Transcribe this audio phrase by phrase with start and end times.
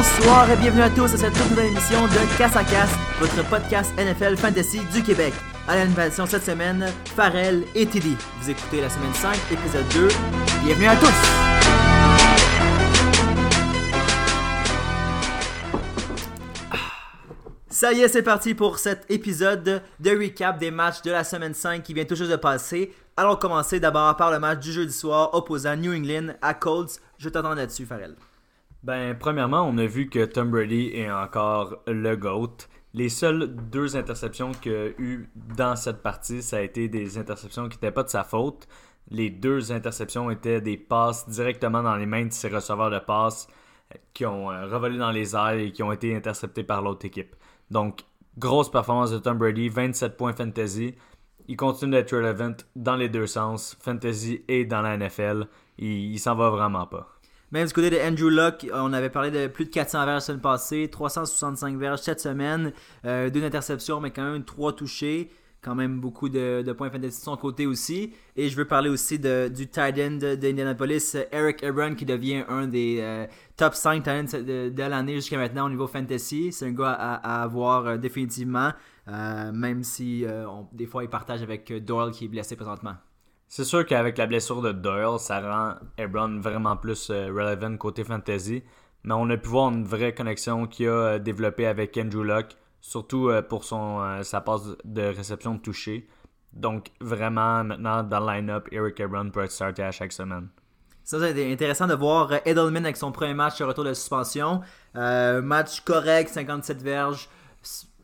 [0.00, 3.46] Bonsoir et bienvenue à tous à cette toute nouvelle émission de Casse à Casse, votre
[3.50, 5.34] podcast NFL Fantasy du Québec.
[5.68, 8.16] À l'animation cette semaine, Farrell et Teddy.
[8.40, 10.08] Vous écoutez la semaine 5, épisode 2.
[10.64, 11.06] Bienvenue à tous!
[17.68, 21.52] Ça y est, c'est parti pour cet épisode de recap des matchs de la semaine
[21.52, 22.94] 5 qui vient tout juste de passer.
[23.18, 27.02] Allons commencer d'abord par le match du jeudi soir opposant New England à Colts.
[27.18, 28.14] Je t'attends là-dessus, Farrell.
[28.82, 32.56] Ben, premièrement, on a vu que Tom Brady est encore le GOAT.
[32.94, 37.68] Les seules deux interceptions qu'il a eues dans cette partie, ça a été des interceptions
[37.68, 38.66] qui n'étaient pas de sa faute.
[39.10, 43.48] Les deux interceptions étaient des passes directement dans les mains de ses receveurs de passes
[43.94, 47.04] euh, qui ont euh, revolé dans les airs et qui ont été interceptés par l'autre
[47.04, 47.36] équipe.
[47.70, 48.04] Donc,
[48.38, 50.94] grosse performance de Tom Brady, 27 points fantasy.
[51.48, 55.48] Il continue d'être relevant dans les deux sens, fantasy et dans la NFL.
[55.78, 57.19] Il, il s'en va vraiment pas.
[57.52, 60.20] Même du côté de Andrew Luck, on avait parlé de plus de 400 verges la
[60.20, 62.72] semaine passée, 365 verges cette semaine,
[63.04, 65.30] euh, deux interceptions, mais quand même trois touchés.
[65.62, 68.14] Quand même beaucoup de, points fantasy de son côté aussi.
[68.34, 72.96] Et je veux parler aussi du tight end d'Indianapolis, Eric Ebron, qui devient un des
[73.00, 73.26] euh,
[73.60, 76.50] top 5 tight ends de, l'année jusqu'à maintenant au niveau fantasy.
[76.50, 78.72] C'est un gars à, avoir euh, définitivement,
[79.08, 82.94] euh, même si euh, des fois il partage avec Doyle qui est blessé présentement.
[83.52, 88.04] C'est sûr qu'avec la blessure de Doyle, ça rend Ebron vraiment plus euh, relevant côté
[88.04, 88.62] fantasy.
[89.02, 92.56] Mais on a pu voir une vraie connexion qu'il a euh, développée avec Andrew Luck,
[92.80, 96.08] surtout euh, pour son, sa passe de réception de toucher.
[96.52, 100.48] Donc vraiment, maintenant, dans le line-up, Eric Ebron peut être starté à chaque semaine.
[101.02, 103.94] Ça, ça a été intéressant de voir Edelman avec son premier match de retour de
[103.94, 104.60] suspension.
[104.94, 107.28] Match correct, 57 verges,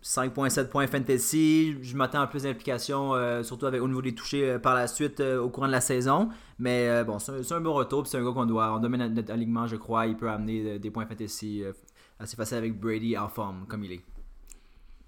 [0.06, 1.76] 5.7 points fantasy.
[1.82, 4.86] Je m'attends à plus d'implications, euh, surtout avec, au niveau des touchés euh, par la
[4.86, 6.28] suite euh, au courant de la saison.
[6.60, 8.06] Mais bon, c'est un, bon retour.
[8.06, 10.06] C'est un gars qu'on doit, on domine notre, alignement, je crois.
[10.06, 11.64] Il peut amener des points fantasy
[12.18, 14.00] assez facile avec Brady en forme, comme il est.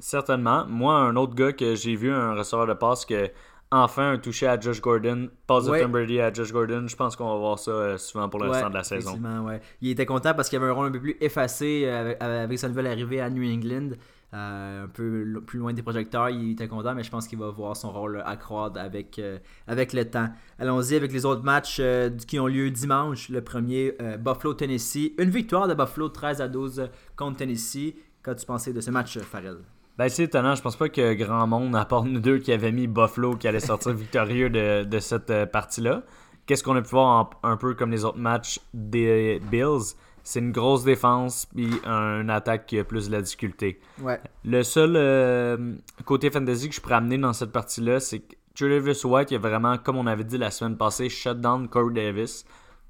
[0.00, 0.66] Certainement.
[0.66, 3.30] Moi, un autre gars que j'ai vu, un receveur de passe, que
[3.70, 5.78] enfin un touché à Josh Gordon, passe Ouais.
[5.78, 8.46] de Tom Brady à Josh Gordon, je pense qu'on va voir ça souvent pour le
[8.46, 9.18] Ouais, restant de la saison.
[9.46, 9.60] ouais.
[9.80, 12.68] Il était content parce qu'il avait un rôle un peu plus effacé avec, avec sa
[12.68, 13.90] nouvelle arrivée à New England.
[14.34, 17.48] Euh, un peu plus loin des projecteurs, il était content, mais je pense qu'il va
[17.50, 20.28] voir son rôle accroître avec, euh, avec le temps.
[20.58, 23.28] Allons-y avec les autres matchs euh, qui ont lieu dimanche.
[23.30, 25.12] Le premier, Buffalo-Tennessee.
[25.18, 27.94] Une victoire de Buffalo 13 à 12 contre Tennessee.
[28.22, 29.58] Qu'as-tu pensé de ce match, Farrell?
[29.96, 30.54] Ben, c'est étonnant.
[30.54, 33.48] Je pense pas que grand monde, à part nous deux, qui avait mis Buffalo, qui
[33.48, 36.02] allait sortir victorieux de, de cette partie-là.
[36.46, 39.94] Qu'est-ce qu'on a pu voir en- un peu comme les autres matchs des Bills?
[40.22, 43.80] C'est une grosse défense puis un- une attaque qui a plus de la difficulté.
[44.02, 44.20] Ouais.
[44.44, 45.74] Le seul euh,
[46.04, 49.38] côté fantasy que je pourrais amener dans cette partie-là, c'est que Travis White, il a
[49.38, 52.44] vraiment, comme on avait dit la semaine passée, shut down Corey Davis.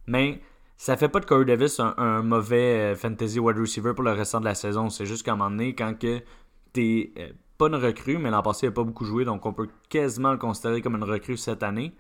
[0.06, 0.40] Mais
[0.76, 4.12] ça fait pas de Corey Davis un, un mauvais euh, fantasy wide receiver pour le
[4.12, 4.88] restant de la saison.
[4.90, 6.20] C'est juste qu'à un moment donné, quand que
[6.72, 7.28] t'es euh,
[7.58, 10.30] pas une recrue, mais l'an passé, il a pas beaucoup joué, donc on peut quasiment
[10.32, 11.92] le considérer comme une recrue cette année.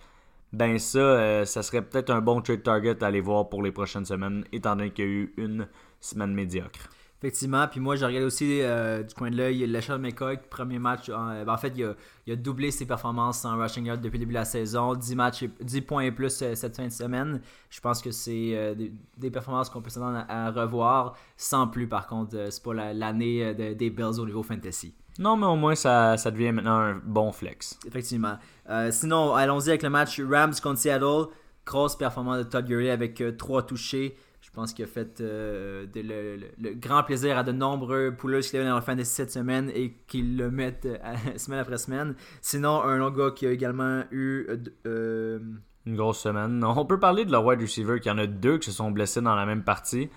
[0.52, 3.70] Ben ça, euh, ça serait peut-être un bon trade target à aller voir pour les
[3.72, 5.68] prochaines semaines, étant donné qu'il y a eu une
[6.00, 6.88] semaine médiocre.
[7.20, 11.08] Effectivement, puis moi j'ai regardé aussi euh, du coin de l'œil Lachelle McCoy, premier match,
[11.08, 14.34] euh, ben, en fait il a, doublé ses performances en rushing yard depuis le début
[14.34, 17.40] de la saison, 10, matchs et- 10 points et plus cette fin de semaine.
[17.70, 18.76] Je pense que c'est
[19.16, 23.52] des, performances qu'on peut s'attendre à, revoir, sans plus par contre, c'est pas la- l'année
[23.52, 24.94] de- des Bills au niveau fantasy.
[25.18, 27.78] Non, mais au moins, ça, ça devient maintenant un bon flex.
[27.86, 28.38] Effectivement.
[28.70, 31.26] Euh, sinon, allons-y avec le match Rams contre Seattle.
[31.66, 34.16] Grosse performance de Todd Gurley avec 3 touchés.
[34.40, 38.14] Je pense qu'il a fait euh, de- le, le- le grand plaisir à de nombreux
[38.16, 40.96] pouleurs qui étaient dans leur fantasy cette semaine et qui le mettent euh,
[41.36, 42.14] semaine après semaine.
[42.40, 44.46] Sinon, un autre gars qui a également eu.
[44.48, 44.56] euh,
[44.86, 45.38] euh,
[45.84, 46.62] Une grosse semaine.
[46.64, 48.90] On peut parler de leur wide receiver, qu'il y en a deux qui se sont
[48.90, 50.08] blessés dans la même partie.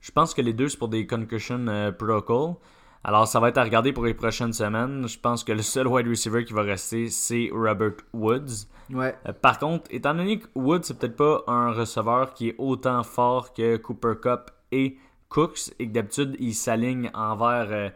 [0.00, 2.54] Je pense que les deux, c'est pour des concussion euh, protocol.
[3.02, 5.08] Alors, ça va être à regarder pour les prochaines semaines.
[5.08, 8.66] Je pense que le seul wide receiver qui va rester, c'est Robert Woods.
[8.92, 9.14] ouais.
[9.26, 13.02] Euh, par contre, étant donné que Woods, c'est peut-être pas un receveur qui est autant
[13.02, 14.98] fort que Cooper Cup et
[15.30, 17.88] Cooks, et que d'habitude, il s'aligne envers euh,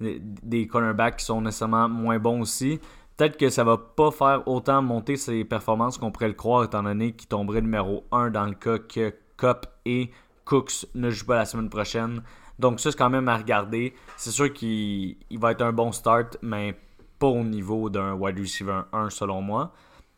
[0.00, 2.80] des- cornerbacks qui sont nécessairement moins bons aussi,
[3.16, 6.82] peut-être que ça va pas faire autant monter ses performances qu'on pourrait le croire, étant
[6.82, 10.10] donné qu'il tomberait numéro 1 dans le cas que Cup et
[10.44, 12.22] Cooks ne jouent pas la semaine prochaine.
[12.60, 13.94] Donc ça, c'est quand même à regarder.
[14.16, 16.76] C'est sûr qu'il il va être un bon start, mais
[17.18, 19.72] pas au niveau d'un wide receiver 1 selon moi.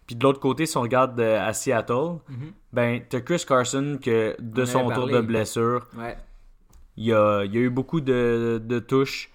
[0.06, 2.18] Puis de l'autre côté, si on regarde euh, à Seattle,
[2.72, 6.16] ben t'as Chris Carson que de On son tour de blessure, Ouais.
[6.96, 9.30] il y a, il y a eu beaucoup de, de touches.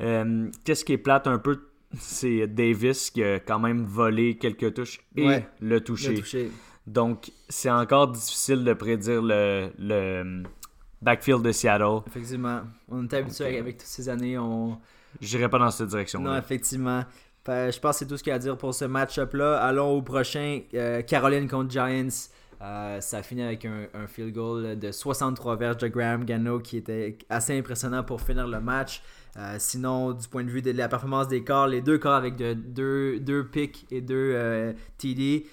[0.00, 1.68] Euh, Qu'est-ce qui est plate un peu,
[1.98, 5.46] c'est Davis qui a quand même volé quelques touches et Ouais.
[5.60, 6.50] le touché.
[6.86, 10.42] Donc, c'est encore difficile de prédire le, le,
[11.02, 12.02] backfield de Seattle.
[12.06, 12.62] Effectivement.
[12.88, 14.38] On est habitué avec toutes ces années.
[14.38, 14.78] On...
[15.20, 16.20] J'irai pas dans cette direction.
[16.20, 17.04] Non, effectivement.
[17.46, 19.58] Je pense que c'est tout ce qu'il y a à dire pour ce match-up-là.
[19.60, 20.60] Allons au prochain.
[20.74, 22.08] euh, Caroline contre Giants.
[22.62, 26.76] Euh, ça finit avec un, un field goal de 63 verges de Graham Gano qui
[26.76, 29.02] était assez impressionnant pour finir le match.
[29.36, 32.36] Euh, sinon, du point de vue de la performance des corps, les deux corps avec
[32.36, 35.46] de, deux, deux picks et deux euh, TD.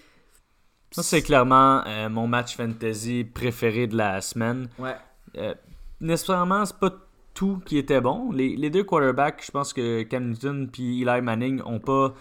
[0.91, 4.69] Ça, c'est clairement mon match fantasy préféré de la semaine.
[4.79, 4.95] Ouais,
[5.37, 5.53] Euh,
[6.01, 6.91] nécessairement, c'est pas
[7.33, 8.31] tout qui était bon.
[8.31, 12.13] Les, les deux quarterbacks, je pense que Cam Newton et Eli Manning ont pas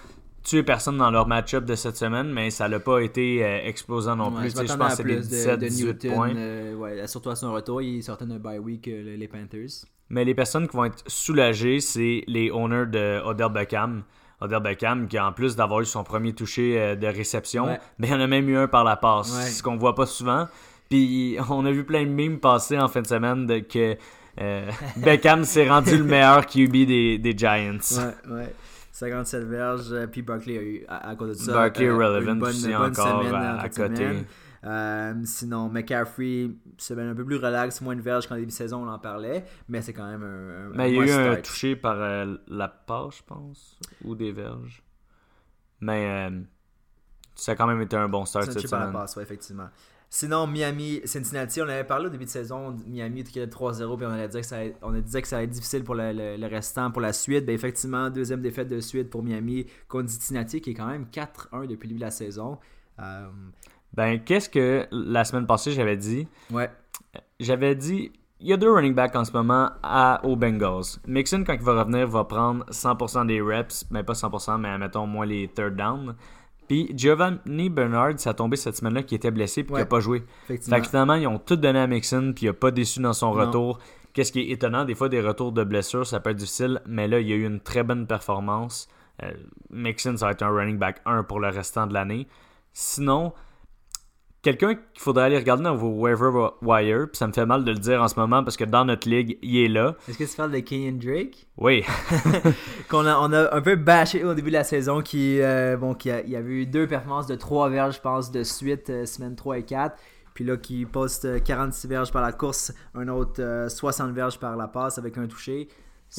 [0.44, 4.16] tué personne dans leur match-up de cette semaine, mais ça l'a pas été euh, explosant
[4.16, 4.50] non Ouais, plus.
[4.50, 6.36] je pense que c'est des plus de, 17, de 18 Newton, points.
[6.36, 7.82] euh, ouais, surtout à son retour.
[7.82, 9.84] Il sortait d'un bye week, euh, les Panthers.
[10.10, 14.04] Mais les personnes qui vont être soulagées, c'est les owners de Odell Beckham.
[14.40, 17.80] Odell Beckham, qui en plus d'avoir eu son premier touché euh, de réception, Ouais.
[17.98, 19.50] mais il en a même eu un par la passe, Ouais.
[19.50, 20.46] ce qu'on voit pas souvent.
[20.88, 23.96] Puis on a vu plein de memes passer en fin de semaine de que
[24.40, 27.78] euh, Beckham s'est rendu le meilleur QB des, des Giants.
[28.26, 28.54] Ouais, ouais.
[28.92, 32.32] 57 verges, euh, puis Barkley a eu, à, à cause de ça, Barkley euh, relevant
[32.32, 33.96] une bonne, aussi bonne encore semaine à- côté.
[33.96, 34.24] semaine.
[34.64, 38.82] Euh, sinon, McCaffrey, c'est un peu plus relax, moins de verges qu'en début de saison,
[38.84, 40.72] on en parlait, mais c'est quand même un.
[40.72, 44.16] un- Mais il y a eu un touché par euh, la passe, je pense, ou
[44.16, 44.82] des verges.
[45.80, 46.40] Mais euh,
[47.36, 48.92] ça a quand même été un bon start cette chip à la semaine.
[49.00, 49.68] passe, ouais, effectivement.
[50.10, 54.06] Sinon, Miami, Cincinnati, on avait parlé au début de saison, Miami qui était 3-0, puis
[54.06, 55.94] on allait dire que ça allait- on a disait que ça allait être difficile pour
[55.94, 57.44] le, le- le restant, pour la suite.
[57.44, 61.66] Ben, effectivement, deuxième défaite de suite pour Miami contre Cincinnati, qui est quand même 4-1
[61.66, 62.58] depuis le début de la saison.
[63.00, 63.28] Euh,
[63.92, 66.26] Ben, qu'est-ce que la semaine passée j'avais dit?
[66.50, 66.70] Ouais,
[67.40, 70.84] J'avais dit, il y a deux running backs en ce moment à, aux Bengals.
[71.06, 75.06] Mixon, quand il va revenir, va prendre 100% des reps, mais pas 100%, mais mettons
[75.06, 76.14] moins les third down.
[76.68, 79.80] Puis Giovanni Bernard, ça a tombé cette semaine-là qui était blessé puis qui Ouais.
[79.80, 80.24] n'a pas joué.
[80.46, 83.12] Fait que finalement, ils ont tout donné à Mixon puis il n'a pas déçu dans
[83.14, 83.46] son Non.
[83.46, 83.78] retour.
[84.12, 87.08] Qu'est-ce qui est étonnant, des fois des retours de blessure, ça peut être difficile, mais
[87.08, 88.88] là, il y a eu une très bonne performance.
[89.22, 89.32] Euh,
[89.70, 92.26] Mixon, ça va être un running back 1 pour le restant de l'année.
[92.72, 93.32] Sinon,
[94.42, 96.30] quelqu'un qu'il faudrait aller regarder dans vos waiver
[96.62, 98.84] wire, puis ça me fait mal de le dire en ce moment parce que dans
[98.84, 99.96] notre ligue, il est là.
[100.08, 101.46] Est-ce que tu parles de Kenyon Drake?
[101.56, 101.84] Oui,
[102.88, 105.94] qu'on a, on a un peu bâché au début de la saison qui euh, bon
[105.94, 108.90] qui a, il y avait eu deux performances de 3 verges je pense de suite
[108.90, 109.96] euh, semaine 3 et 4
[110.34, 114.38] puis là qui poste euh, 46 verges par la course un autre euh, 60 verges
[114.38, 115.68] par la passe avec un touché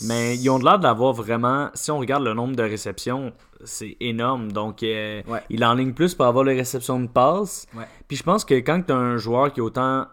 [0.04, 3.34] mais ils ont de l'air d'avoir vraiment, si on regarde le nombre de réceptions,
[3.64, 4.52] c'est énorme.
[4.52, 5.40] Donc, euh, Ouais.
[5.50, 7.68] il en ligne plus pour avoir les réceptions de passe.
[7.76, 7.86] Ouais.
[8.08, 10.06] Puis je pense que quand tu as un joueur qui est autant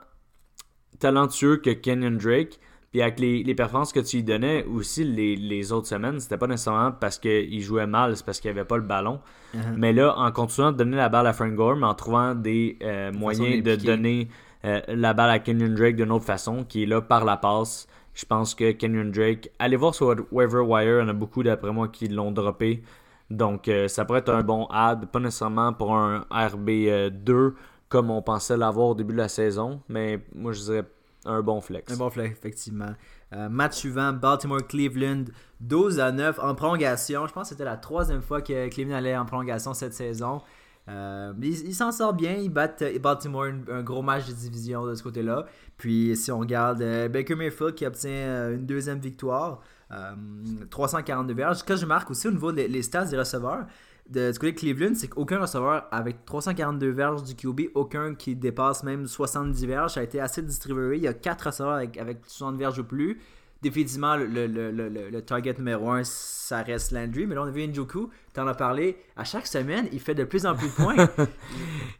[0.99, 2.59] talentueux que Kenyon Drake,
[2.91, 6.39] puis avec les, les performances que tu lui donnais aussi les, les autres semaines, c'était
[6.39, 9.21] pas nécessairement parce qu'il jouait mal, c'est parce qu'il avait pas le ballon.
[9.55, 9.59] Uh-huh.
[9.77, 12.79] Mais là, en continuant de donner la balle à Frank Gore, mais en trouvant des
[12.83, 14.29] euh, moyens de donner
[14.65, 17.87] euh, la balle à Kenyon Drake d'une autre façon, qui est là par la passe,
[18.15, 21.43] je pense que Kenyon Drake, allez voir sur Waiver Wire, il y en a beaucoup
[21.43, 22.83] d'après moi qui l'ont droppé.
[23.31, 27.55] Donc euh, ça pourrait être un bon ad, pas nécessairement pour un RB2
[27.89, 30.85] comme on pensait l'avoir au début de la saison, mais moi je dirais
[31.25, 31.93] un bon flex.
[31.93, 32.95] un bon flex effectivement
[33.33, 35.25] Euh, match suivant Baltimore Cleveland
[35.61, 39.17] 12 à 9 en prolongation je pense que c'était la troisième fois que Cleveland allait
[39.17, 40.41] en prolongation cette saison
[40.89, 44.95] Euh, ils s'en sortent bien, ils battent euh, Baltimore un, gros match de division de
[44.95, 45.47] ce côté-là.
[45.77, 51.35] Puis si on regarde euh, Baker Mayfield qui obtient euh, une deuxième victoire, euh, 342
[51.35, 51.59] verges.
[51.59, 53.67] Ce que je marque aussi au niveau des stats des receveurs,
[54.09, 58.37] de, du côté de Cleveland, c'est qu'aucun receveur avec 342 verges du QB, aucun qui
[58.37, 60.97] dépasse même 70 verges, ça a été assez distribué.
[60.97, 63.21] Il y a 4 receveurs avec, avec 60 verges ou plus.
[63.63, 67.27] Définitivement, le target numéro 1, ça reste Landry.
[67.27, 68.97] Mais là, on a vu Njoku, t'en as parlé.
[69.17, 70.95] À chaque semaine, il fait de plus en plus de points.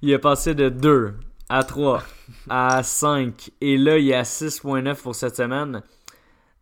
[0.03, 1.15] Il est passé de 2
[1.49, 2.03] à 3
[2.49, 5.83] à 5 et là il est à 6.9 pour cette semaine.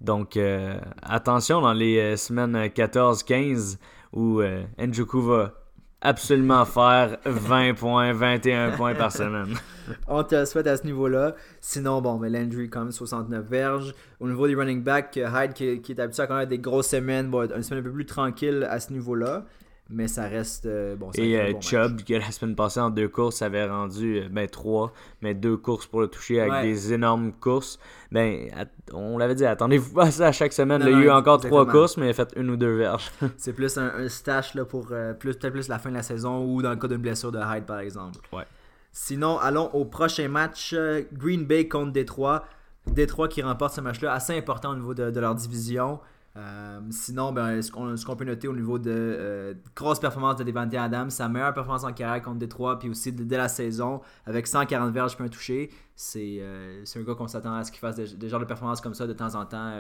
[0.05, 3.79] Donc euh, attention dans les euh, semaines 14-15
[4.13, 5.55] où euh, Njoku va
[6.03, 9.55] absolument faire 20 points, 21 points par semaine.
[10.09, 11.35] On te souhaite à ce niveau-là.
[11.63, 13.95] Sinon, bon, mais Landry, quand même 69 verges.
[14.21, 17.63] Au niveau des running backs, Hyde, qui, est habitué à connaître des grosses semaines, une
[17.63, 19.45] semaine un peu plus tranquille à ce niveau-là.
[19.91, 20.65] Mais ça reste.
[20.65, 21.69] euh, bon, ça Et euh, bon match.
[21.69, 25.59] Chubb, qui la semaine passée en deux courses avait rendu euh, ben, trois, mais deux
[25.59, 26.63] courses pour le toucher avec Ouais.
[26.63, 27.79] des énormes courses.
[28.11, 28.49] Ben,
[28.95, 30.81] on l'avait dit, attendez-vous pas ça à chaque semaine.
[30.81, 31.65] Non, il y a eu encore exactement.
[31.65, 33.11] trois courses, mais il a fait une ou deux verges.
[33.37, 36.03] C'est plus un, un stash là, pour euh, plus, peut-être plus la fin de la
[36.03, 38.19] saison ou dans le cas d'une blessure de Hyde, par exemple.
[38.33, 38.45] Ouais.
[38.91, 40.75] Sinon, allons au prochain match.
[41.13, 42.45] Green Bay contre Détroit.
[42.87, 46.01] Détroit qui remporte ce match-là, assez important au niveau de, de leur division.
[46.37, 50.75] Euh, sinon, ben, ce qu'on peut noter au niveau de euh, grosse performance de Devante
[50.75, 54.93] Adams, sa meilleure performance en carrière contre Détroit, puis aussi dès la saison, avec 140
[54.93, 58.29] verges puis un touché, c'est un gars qu'on s'attend à ce qu'il fasse des, des,
[58.29, 59.75] genres de performances comme ça de temps en temps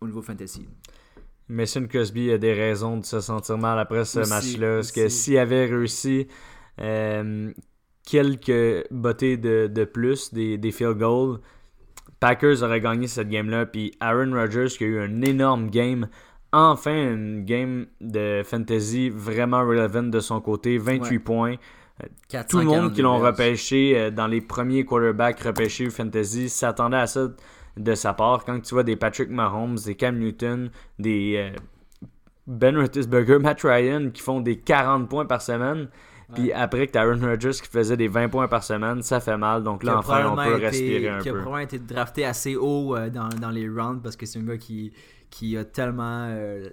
[0.00, 0.68] au niveau fantasy.
[1.48, 4.76] Mason Cosby a des raisons de se sentir mal après ce match-là.
[4.76, 6.28] Parce que s'il avait réussi
[6.80, 7.52] euh,
[8.04, 11.40] quelques bottées de, plus, des, des, field goals,
[12.20, 13.66] Packers auraient gagné cette game-là.
[13.66, 16.08] Puis Aaron Rodgers qui a eu un énorme game.
[16.52, 20.78] Enfin, une game de fantasy vraiment relevant de son côté.
[20.78, 21.56] 28 points.
[22.48, 27.06] Tout le monde qui l'ont repêché euh, dans les premiers quarterbacks repêchés fantasy s'attendait à
[27.06, 27.28] ça
[27.76, 28.44] de sa part.
[28.44, 31.56] Quand tu vois des Patrick Mahomes, des Cam Newton, des euh,
[32.46, 35.88] Ben Roethlisberger, Matt Ryan qui font des 40 points par semaine,
[36.34, 39.36] puis après que tu Aaron Rodgers qui faisait des 20 points par semaine, ça fait
[39.36, 39.62] mal.
[39.62, 41.22] Donc là, enfin, on peut respirer un peu.
[41.22, 44.38] Qui a probablement été drafté assez haut euh, dans, dans les rounds parce que c'est
[44.38, 44.92] un gars qui
[45.30, 46.70] qui a tellement euh,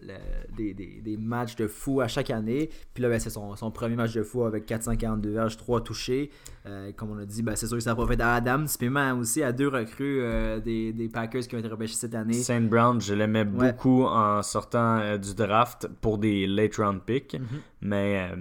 [0.55, 2.69] des, des, des, matchs de fou à chaque année.
[2.93, 6.29] Puis là, ben, c'est son, son, premier match de fou avec 442 verges, 3 touchés.
[6.65, 9.19] Euh, comme on a dit, ben, c'est sûr que ça profite à Adams, puis même
[9.19, 10.21] aussi à deux recrues
[10.63, 12.31] des, des, Packers qui ont été repêchés cette année.
[12.31, 17.33] Saint Brown, je l'aimais beaucoup en sortant du draft pour des late round picks.
[17.33, 17.59] Mm-hmm.
[17.85, 18.31] Mais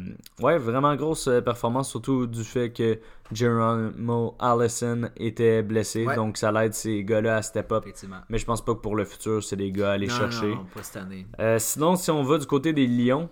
[0.40, 2.98] ouais, vraiment grosse performance, surtout du fait que
[3.30, 7.84] Geronimo Allison était blessé, donc ça l'aide ces gars-là à step up.
[8.30, 10.54] Mais je pense pas que pour le futur, c'est des gars à aller chercher.
[10.54, 11.26] Non, pas cette année.
[11.40, 13.28] Euh, sinon, si on va du côté des Lions,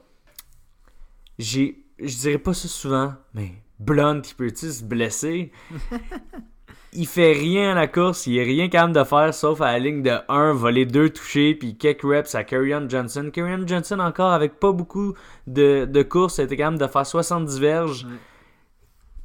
[1.39, 5.51] j'ai, je dirais pas ça souvent, mais Blunt, il peut se blesser?
[6.95, 9.79] Il fait rien à la course, il est rien capable de faire sauf à la
[9.79, 13.31] ligne de 1, voler 2 touchés, puis quelques reps à Kerryon Johnson.
[13.33, 15.15] Kerryon Johnson, encore avec pas beaucoup
[15.47, 18.07] de, de courses, était capable de faire 70 verges.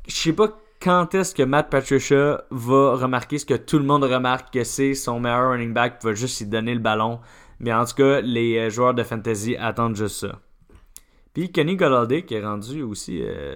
[0.08, 0.48] Je sais pas
[0.82, 4.94] quand est-ce que Matt Patricia va remarquer ce que tout le monde remarque, que c'est
[4.94, 7.20] son meilleur running back, va juste lui donner le ballon.
[7.60, 10.40] Mais en tout cas, les euh, joueurs de fantasy attendent juste ça.
[11.38, 13.54] Puis Kenny Golladay qui est rendu aussi, euh,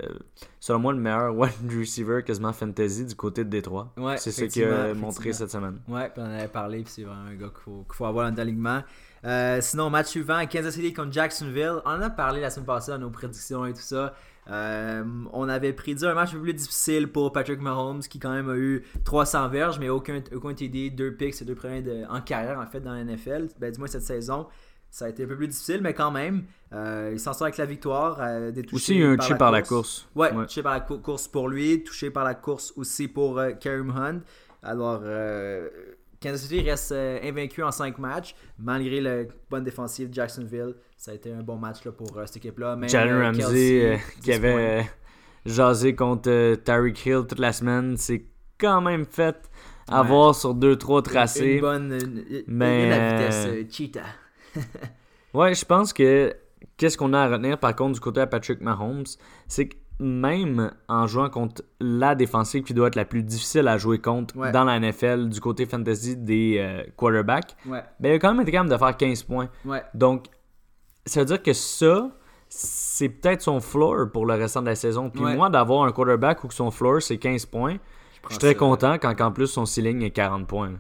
[0.60, 3.92] selon moi, le meilleur wide receiver quasiment fantasy du côté de Détroit.
[3.98, 5.80] Ouais, c'est ce qu'il a montré cette semaine.
[5.88, 8.38] Ouais, puis on en avait parlé, puis c'est vraiment un gars qu'il faut, avoir dans
[8.38, 8.84] l'alignement.
[9.26, 11.82] Euh, sinon, match suivant, Kansas City contre Jacksonville.
[11.86, 14.14] On en a parlé la semaine passée dans nos prédictions et tout ça.
[14.48, 18.34] Euh, on avait prédit un match un peu plus difficile pour Patrick Mahomes qui quand
[18.34, 22.22] même a eu 300 verges mais aucun, aucun TD, deux picks et deux premiers en
[22.22, 23.50] carrière en fait dans la NFL.
[23.60, 24.48] Ben, du moins cette saison.
[24.92, 26.44] Ça a été un peu plus difficile, mais quand même,
[26.74, 28.18] euh, il s'en sort avec la victoire.
[28.20, 30.08] Euh, des aussi, il y a un touché par la course.
[30.16, 34.20] Ouais, touché par la course pour lui, touché par la course aussi pour Kareem Hunt.
[34.62, 35.02] Alors,
[36.22, 41.14] Kansas City reste invaincu en 5 matchs, malgré la bonne défensive de Jacksonville ça a
[41.16, 42.78] été un bon match là, pour euh, cette équipe-là.
[42.86, 44.86] Jalen euh, Ramsey, euh, qui avait
[45.48, 48.24] jasé contre Tyreek Hill toute la semaine, c'est
[48.60, 49.50] quand même fait
[49.88, 51.56] avoir sur 2-3 tracés.
[51.56, 52.88] Une bonne mais...
[52.88, 54.02] la vitesse cheetah.
[55.34, 56.36] ouais, je pense que
[56.78, 59.06] qu'est-ce qu'on a à retenir par contre du côté de Patrick Mahomes,
[59.48, 63.78] c'est que même en jouant contre la défensive qui doit être la plus difficile à
[63.78, 68.42] jouer contre dans la NFL du côté fantasy des quarterbacks, ben, il a quand même
[68.42, 69.50] été capable de faire 15 points.
[69.94, 70.26] Donc
[71.06, 72.10] ça veut dire que ça,
[72.50, 75.10] c'est peut-être son floor pour le restant de la saison.
[75.10, 77.78] Puis moi, d'avoir un quarterback où son floor c'est 15 points,
[78.28, 80.74] je, suis très content quand en plus son ceiling est 40 points.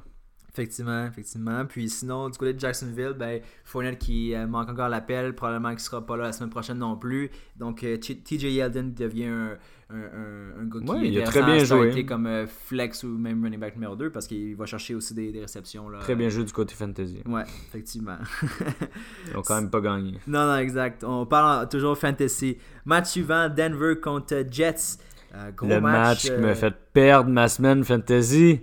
[0.53, 1.65] Effectivement, effectivement.
[1.65, 5.79] Puis sinon, du côté de Jacksonville, ben, Fournette qui euh, manque encore l'appel, probablement qu'il
[5.79, 7.31] sera pas là la semaine prochaine non plus.
[7.57, 9.57] Donc euh, TJ Yeldon devient un,
[9.89, 12.05] un, un gars qui il a très bien joué.
[12.05, 15.31] comme euh, flex ou même running back numéro 2 parce qu'il va chercher aussi des,
[15.31, 15.89] des réceptions.
[15.89, 15.99] Là.
[15.99, 17.21] Très bien joué du côté fantasy.
[17.25, 18.17] Ouais, effectivement.
[19.31, 20.19] Ils ont quand même pas gagné.
[20.27, 21.05] Non, non, exact.
[21.05, 22.57] On parle toujours fantasy.
[22.85, 24.97] Match suivant, Denver contre Jets.
[25.33, 28.61] Euh, le match, qui m'a fait perdre ma semaine fantasy.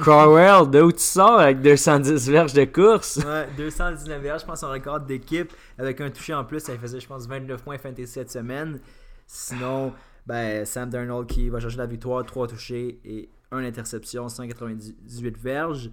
[0.00, 3.16] Crowell, d'où tu sors avec 210 verges de course?
[3.16, 5.52] Ouais, 219 verges, je pense, son record d'équipe.
[5.78, 8.80] Avec un touché en plus, ça faisait, je pense, 29 points fantasy cette semaine.
[9.26, 9.92] Sinon,
[10.26, 15.90] ben, Sam Darnold qui va chercher la victoire, 3 touchés et 1 interception, 198 verges.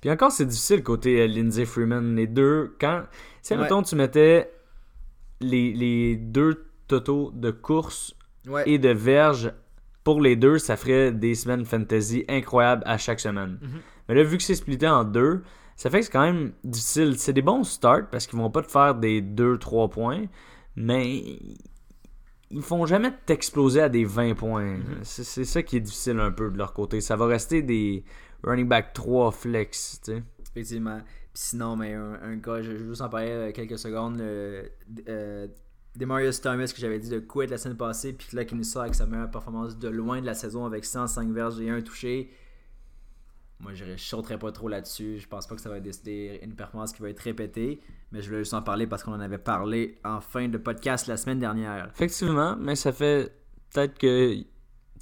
[0.00, 2.16] Puis encore, c'est difficile côté euh, Lindsay Freeman.
[2.16, 3.04] Les deux, quand.
[3.40, 3.68] Si, ouais.
[3.84, 4.52] tu mettais
[5.40, 8.14] les, les, deux totaux de course
[8.66, 9.52] et de verges
[10.04, 13.58] pour les deux, ça ferait des semaines fantasy incroyables à chaque semaine.
[13.60, 13.80] Mhm.
[14.08, 15.42] Mais là, vu que c'est splitté en deux,
[15.76, 17.18] ça fait que c'est quand même difficile.
[17.18, 20.24] C'est des bons starts parce qu'ils vont pas te faire des 2-3 points,
[20.76, 21.22] mais
[22.50, 24.76] ils font jamais t'exploser à des 20 points.
[24.76, 25.02] Mm-hmm.
[25.02, 27.00] C'est ça qui est difficile un peu de leur côté.
[27.00, 28.04] Ça va rester des
[28.42, 30.22] running back 3 flex, tu sais.
[30.50, 31.00] Effectivement.
[31.32, 34.18] Puis sinon, mais un, gars, je vais juste en parler euh, quelques secondes.
[34.18, 34.70] Le,
[35.08, 35.48] euh,
[35.96, 38.82] Demarius Thomas que j'avais dit de quit la semaine passée, puis là qui nous sort
[38.82, 42.30] avec sa meilleure performance de loin de la saison avec 105 verges et un touché.
[43.60, 45.18] moi, je ne sauterais pas trop là-dessus.
[45.18, 46.06] Je pense pas que ça va être
[46.42, 47.80] une performance qui va être répétée.
[48.10, 51.06] Mais je voulais juste en parler parce qu'on en avait parlé en fin de podcast
[51.06, 51.90] la semaine dernière.
[51.94, 53.32] Effectivement, mais ça fait
[53.72, 54.36] peut-être que.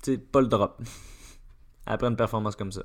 [0.03, 0.83] Tu pas le drop.
[1.87, 2.83] Après une performance comme ça.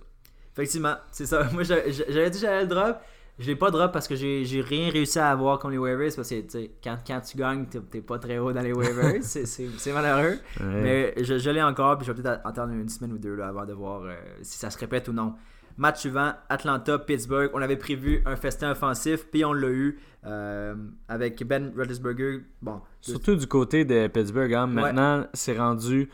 [0.54, 1.50] Effectivement, c'est ça.
[1.54, 2.98] Moi, j'avais dit que j'allais le drop.
[3.38, 6.12] Je l'ai pas drop parce que j'ai rien réussi à avoir comme les waivers.
[6.16, 6.42] Parce que
[6.84, 9.16] quand, quand tu gagnes, t'es pas très haut dans les waivers.
[9.22, 10.38] c'est malheureux.
[10.62, 11.98] Mais je, je l'ai encore.
[11.98, 14.58] Puis je vais peut-être attendre une semaine ou deux là, avant de voir euh, si
[14.58, 15.34] ça se répète ou non.
[15.78, 17.52] Match suivant, Atlanta-Pittsburgh.
[17.54, 20.74] On avait prévu un festin offensif, puis on l'a eu euh,
[21.10, 22.46] avec Ben Roethlisberger.
[22.62, 24.54] Bon, Surtout du côté de Pittsburgh.
[24.54, 24.68] Hein.
[24.68, 26.10] Maintenant, c'est rendu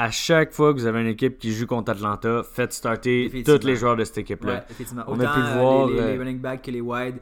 [0.00, 3.66] à chaque fois que vous avez une équipe qui joue contre Atlanta, faites starter tous
[3.66, 4.64] les joueurs de cette équipe-là.
[5.06, 5.88] on a pu le voir.
[5.88, 7.16] Les, les, running backs que les wide,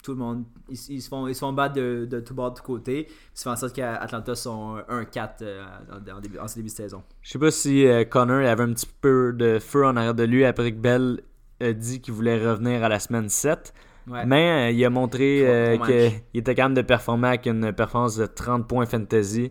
[0.00, 2.58] tout le monde, ils, se, font, ils se font battre de, de tout bord, de
[2.58, 3.08] tout côté.
[3.32, 7.02] Ça fait en sorte qu'Atlanta sont 1-4 euh, en, début, en, ce début de saison.
[7.20, 10.22] Je sais pas si euh, Connor avait un petit peu de feu en arrière de
[10.22, 11.20] lui après que Bell
[11.60, 13.74] a dit qu'il voulait revenir à la semaine 7.
[14.06, 18.68] Mais euh, il a montré qu'il était capable de performer avec une performance de 30
[18.68, 19.50] points fantasy.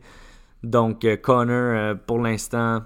[0.63, 2.83] Donc, euh, Connor, euh, pour l'instant,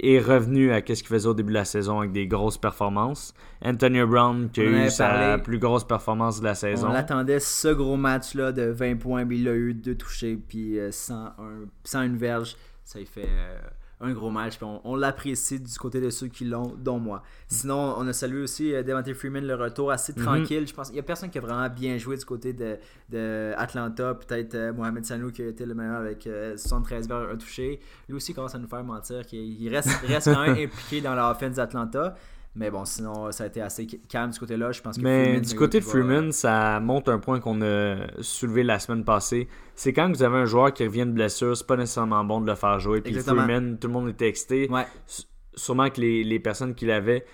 [0.00, 3.32] est revenu à ce qu'il faisait au début de la saison avec des grosses performances.
[3.64, 6.88] Antonio Brown, qui a eu sa plus grosse performance de la saison.
[6.88, 10.78] On attendait ce gros match-là de 20 points, mais il a eu deux touchés, puis
[10.90, 12.56] 101, euh, une verge.
[12.84, 13.28] Ça lui fait
[14.00, 14.58] un gros match.
[14.62, 17.22] on, l'apprécie du côté de ceux qui l'ont, dont moi.
[17.48, 20.22] Sinon, on a salué aussi euh, Devante Freeman, le retour assez mhm.
[20.22, 20.66] tranquille.
[20.66, 22.76] Je pense qu'il n'y a personne qui a vraiment bien joué du côté de,
[23.08, 24.14] de Atlanta.
[24.14, 27.80] Peut-être euh, Mohamed Sanou qui a été le meilleur avec 73 verres un touché.
[28.08, 31.54] Lui aussi commence à nous faire mentir qu'il reste, reste quand même impliqué dans l'offense
[31.54, 32.14] d'Atlanta.
[32.56, 34.72] Mais bon, sinon, ça a été assez calme ce côté-là.
[34.72, 38.62] Je pense que Mais du côté de Freeman, ça montre un point qu'on a soulevé
[38.62, 39.46] la semaine passée.
[39.74, 42.46] C'est quand vous avez un joueur qui revient de blessure, c'est pas nécessairement bon de
[42.46, 43.02] le faire jouer.
[43.02, 44.68] Puis Freeman, tout le monde était excité.
[44.70, 44.86] Ouais.
[45.54, 47.24] Sûrement que les, les personnes qui l'avaient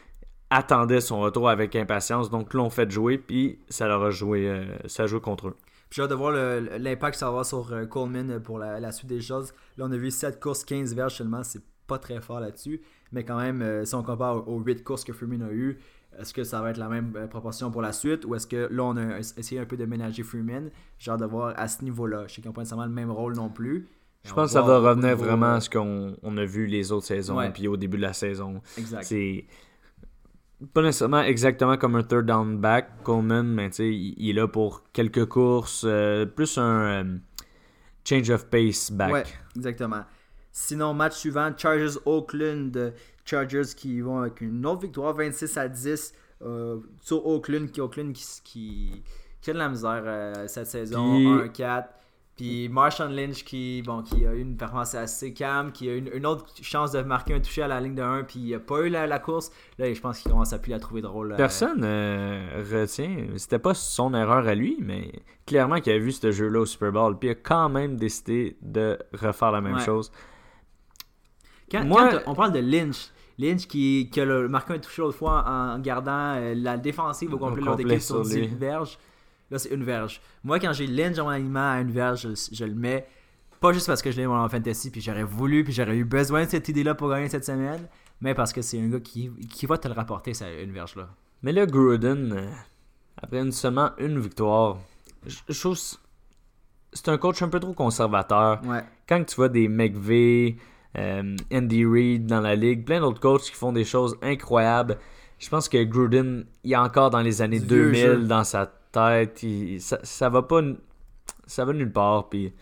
[0.53, 2.31] attendaient son retour avec impatience.
[2.31, 5.57] Donc l'ont fait jouer, puis ça leur a joué, euh, ça a joué contre eux.
[5.89, 8.81] Puis j'ai hâte de voir l'impact que ça va avoir sur euh, Coleman pour la,
[8.81, 9.53] la, suite des choses.
[9.77, 11.43] Là, on a vu 7 courses, 15 verges seulement.
[11.43, 12.81] C'est pas très fort là-dessus.
[13.13, 15.79] Mais quand même, euh, si on compare aux 8 courses que Freeman a eu,
[16.19, 18.69] est-ce que ça va être la même euh, proportion pour la suite ou est-ce que
[18.71, 20.71] là on a essayé un peu de ménager Freeman?
[20.99, 22.25] Genre de voir à ce niveau-là.
[22.27, 23.89] Je sais qu'ils n'ont pas nécessairement le même rôle non plus.
[24.25, 27.39] Je pense que ça va revenir vraiment à ce qu'on a vu les autres saisons
[27.53, 28.63] puis au début de la saison.
[28.79, 29.03] Exact.
[29.03, 29.47] C'est
[30.73, 34.85] pas nécessairement exactement comme un third down back, Coleman, mais il, il est là pour
[34.93, 37.19] quelques courses, euh, plus un
[38.05, 39.13] change of pace back.
[39.13, 39.25] Ouais,
[39.57, 40.03] exactement.
[40.53, 42.93] Sinon, match suivant, Chargers Oakland.
[43.25, 46.13] Chargers qui vont avec une autre victoire, 26 à 10
[46.43, 49.03] euh, sur Oakland, qui, Oakland qui,
[49.41, 51.85] qui, a de la misère euh, cette saison, 1-4.
[52.37, 55.99] Puis Marshawn Lynch qui, bon, qui a eu une performance assez calme, qui a eu
[55.99, 58.59] une, autre chance de marquer un touché à la ligne de 1, puis il n'a
[58.59, 59.53] pas eu la, course.
[59.79, 61.33] Là, je pense qu'il commence à plus la trouver drôle.
[61.33, 61.37] Euh.
[61.37, 63.27] Personne ne retient.
[63.37, 65.13] C'était pas son erreur à lui, mais
[65.47, 68.57] clairement qu'il a vu ce jeu-là au Super Bowl, puis il a quand même décidé
[68.63, 70.11] de refaire la même chose.
[71.73, 71.89] Quand,
[72.27, 73.09] on parle de Lynch,
[73.39, 77.39] Lynch qui, qui a marqué un touché l'autre fois en gardant euh, la défensive au
[77.39, 78.99] complet de l'autre sur 10 verges.
[79.51, 80.21] Là, c'est une verge.
[80.45, 83.07] Moi, quand j'ai Lynch en mon aliment à une verge, je, le mets.
[83.61, 86.45] Pas juste parce que je l'ai en fantasy, puis j'aurais voulu, puis j'aurais eu besoin
[86.45, 87.87] de cette idée-là pour gagner cette semaine,
[88.21, 91.09] mais parce que c'est un gars qui, qui va te le rapporter, ça, une verge-là.
[91.43, 92.51] Mais là, Gruden, euh,
[93.17, 94.79] après une, seulement une victoire,
[95.27, 95.79] je, trouve
[96.93, 98.61] c'est un coach un peu trop conservateur.
[98.65, 98.83] Ouais.
[99.09, 100.57] Quand tu vois des McVeigh,
[100.99, 104.99] euh, Andy Reid dans la ligue, plein d'autres coachs qui font des choses incroyables.
[105.39, 109.45] Je pense que Gruden, il est encore dans les années 2000 dans sa tête.
[109.79, 110.61] ça, va pas.
[111.47, 112.29] Ça va nulle part.
[112.29, 112.53] Puis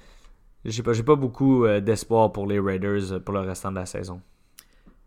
[0.64, 3.86] j'ai pas, pas beaucoup euh, d'espoir pour les Raiders euh, pour le restant de la
[3.86, 4.20] saison.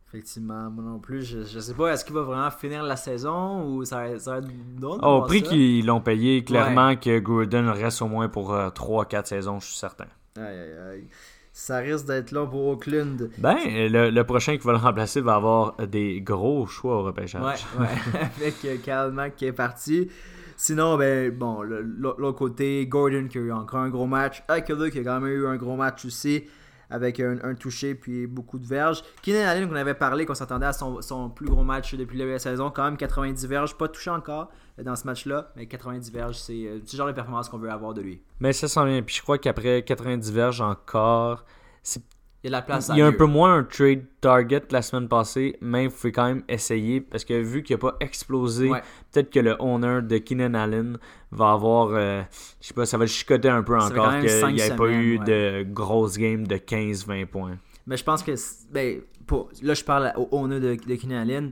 [0.08, 1.24] Effectivement, moi non plus.
[1.24, 4.48] Je, je sais pas, est-ce qu'il va vraiment finir la saison ou ça, va être
[4.76, 9.60] d'autres Au prix qu'ils l'ont payé, clairement que Gruden reste au moins pour 3-4 saisons,
[9.60, 10.06] je suis certain.
[10.38, 11.08] Aïe aïe aïe
[11.54, 13.30] ça risque d'être là pour Oakland.
[13.38, 17.66] Ben, le, prochain qui va le remplacer va avoir des gros choix au repêchage.
[17.78, 18.20] Ouais, ouais.
[18.42, 20.10] avec Kyle Mack qui est parti.
[20.58, 24.44] Sinon, ben, bon, l'autre côté, Gordon qui a eu encore un gros match.
[24.50, 26.44] Eckler qui a quand même eu un gros match aussi
[26.90, 29.04] avec un, touché puis beaucoup de verges.
[29.22, 32.72] Keenan Allen, qu'on avait parlé, qu'on s'attendait à son, plus gros match depuis la saison,
[32.72, 34.50] quand même 90 verges, pas touché encore
[34.82, 37.94] dans ce match-là, mais 90 verges, c'est euh, le genre de performance qu'on veut avoir
[37.94, 38.22] de lui.
[38.40, 41.46] Mais ça sent bien, puis je crois qu'après 90 verges encore,
[41.84, 42.04] c'est
[42.44, 44.82] il y a la place Il y a un peu moins un trade target la
[44.82, 48.70] semaine passée, mais il faut quand même essayer parce que vu qu'il n'a pas explosé,
[49.12, 50.98] peut-être que le owner de Keenan Allen
[51.32, 52.22] va avoir, euh,
[52.62, 55.20] je sais pas, ça va le chicoter un peu encore qu'il n'y ait pas eu
[55.20, 57.58] de grosses games de 15-20 points.
[57.88, 58.34] Mais je pense que,
[58.72, 61.52] ben, pour, là je parle au owner de, de Keenan Allen,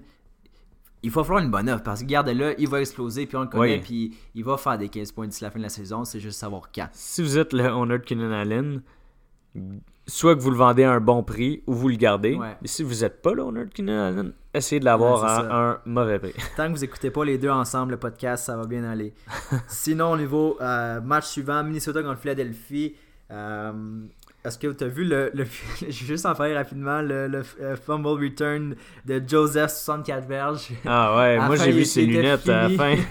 [1.03, 3.47] il va falloir une bonne offre parce que gardez-le, il va exploser, puis on le
[3.47, 3.81] connaît, Oui.
[3.81, 6.05] puis il va faire des 15 points d'ici la fin de la saison.
[6.05, 6.89] C'est juste savoir quand.
[6.91, 8.81] Si vous êtes le owner de Keenan Allen,
[10.11, 12.35] soit que vous le vendez à un bon prix ou vous le gardez.
[12.35, 12.57] Ouais.
[12.61, 16.19] Mais si vous n'êtes pas l'owner de Keenan essayez de l'avoir Ouais, à un mauvais
[16.19, 16.33] prix.
[16.57, 19.13] Tant que vous écoutez pas les deux ensemble, le podcast, ça va bien aller.
[19.67, 22.95] Sinon, au niveau euh, match suivant, Minnesota contre Philadelphie.
[23.31, 23.71] euh,
[24.43, 25.45] est-ce que tu as vu le, le-
[25.89, 27.01] juste en parler rapidement.
[27.01, 28.75] Le, le, euh, fumble return
[29.05, 30.69] de Joseph, 64 verges.
[30.85, 32.95] Ah ouais, moi j'ai vu ses lunettes à la fin.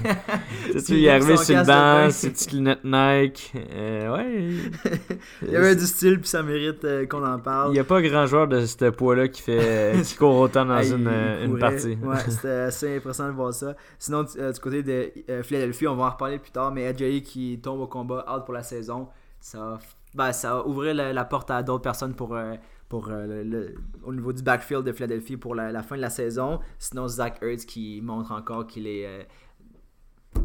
[0.72, 3.52] Tu sais, il est arrivé sur le banc, ses petites lunettes Nike.
[3.74, 4.54] Euh, ouais.
[5.42, 7.70] Il y avait du style, puis ça mérite euh, qu'on en parle.
[7.70, 10.82] Il n'y a pas grand joueur de ce poids-là qui fait qui court autant dans
[10.82, 11.08] une,
[11.44, 11.96] une partie.
[12.02, 13.74] Ouais, c'était assez impressionnant de voir ça.
[13.98, 15.10] Sinon, du, euh, du côté de
[15.42, 18.54] Philadelphie, on va en reparler plus tard, mais Ajayi qui tombe au combat, out pour
[18.54, 19.08] la saison,
[19.40, 19.78] ça
[20.14, 22.54] ben, ça va ouvrir la, porte à d'autres personnes pour, euh,
[22.88, 23.68] pour euh,
[24.02, 26.60] au niveau du backfield de Philadelphie pour la, fin de la saison.
[26.78, 29.22] Sinon, Zach Ertz qui montre encore qu'il est euh,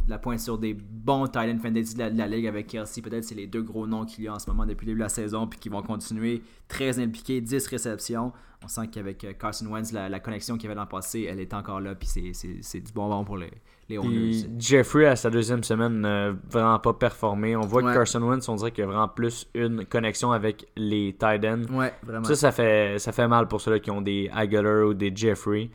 [0.08, 3.02] la pointe sur des bons tight end fantasy de la, de la ligue avec Kelsey.
[3.02, 5.00] Peut-être c'est les deux gros noms qu'il y a en ce moment depuis le début
[5.00, 8.34] de la saison puis qui vont continuer très impliqués, 10 réceptions.
[8.64, 11.96] On sent qu'avec Carson Wentz, la, connexion qu'il avait le passé, elle est encore là
[11.96, 13.52] puis c'est- du bon vent pour les,
[13.90, 14.00] les.
[14.00, 17.56] Puis Jeffrey, à sa deuxième semaine, n'a vraiment pas performé.
[17.56, 17.92] On voit Ouais.
[17.92, 21.46] que Carson Wentz, on dirait qu'il y a vraiment plus une connexion avec les tight
[21.46, 21.64] ends.
[21.74, 22.24] Ouais, vraiment.
[22.26, 25.70] Ça, ça fait, ça fait mal pour ceux-là qui ont des Aguilar ou des Jeffrey.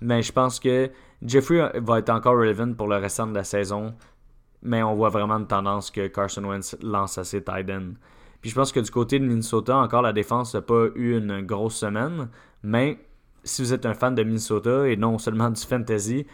[0.00, 0.90] Mais je pense que
[1.22, 3.94] Jeffrey va être encore relevant pour le restant de la saison.
[4.62, 7.92] Mais on voit vraiment une tendance que Carson Wentz lance à ses tight ends.
[8.40, 11.42] Puis je pense que du côté de Minnesota, encore la défense n'a pas eu une
[11.42, 12.28] grosse semaine.
[12.62, 12.98] Mais
[13.44, 16.26] si vous êtes un fan de Minnesota et non seulement du fantasy,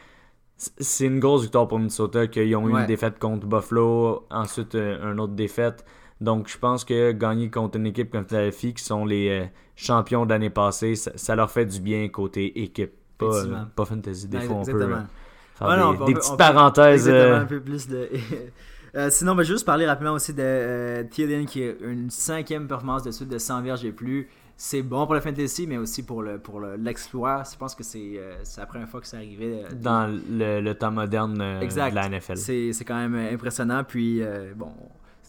[0.57, 2.81] c'est une grosse victoire pour Minnesota qu'ils ont eu Ouais.
[2.83, 5.85] une défaite contre Buffalo, ensuite euh, une autre défaite.
[6.21, 9.45] Donc je pense que gagner contre une équipe comme Philadelphie qui sont les euh,
[9.77, 12.93] champions de l'année passée, ça, ça leur fait du bien côté équipe.
[13.19, 14.29] Pas, euh, pas fantasy.
[14.29, 16.37] Des Ouais, fois, on peut faire Ouais, des, non, on des peut- on petites peut-
[16.37, 17.09] parenthèses.
[17.09, 18.09] Un peu plus de.
[19.11, 23.11] Sinon, on va juste parler rapidement aussi de Thielen qui est une cinquième performance de
[23.11, 24.29] suite de 100 verges et plus.
[24.59, 27.43] C'est bon pour le fantasy, mais aussi pour le pour le- l'exploit.
[27.51, 29.65] Je pense que c'est euh, la première fois que c'est arrivé.
[29.65, 31.91] euh, dans le, le temps moderne euh, Exact.
[31.91, 32.37] de la NFL.
[32.39, 33.85] C'est quand même euh, impressionnant.
[33.85, 34.69] Puis, euh, bon,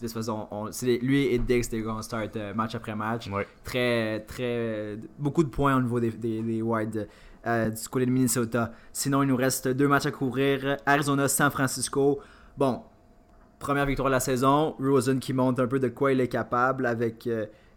[0.06, 0.70] toute façon, on-
[1.02, 3.28] lui et Dix, des gars, on start match après match.
[3.28, 3.46] Ouais.
[3.64, 4.96] Très, très.
[5.18, 7.06] Beaucoup de points au niveau des, des, des wide
[7.44, 8.72] du côté de Minnesota.
[8.94, 12.20] Sinon, il nous reste deux matchs à couvrir Arizona, San Francisco.
[12.56, 12.82] Bon,
[13.58, 14.74] première victoire de la saison.
[14.80, 17.28] Rosen qui montre un peu de quoi il est capable avec.